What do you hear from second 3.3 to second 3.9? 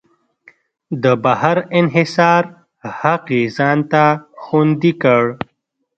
یې ځان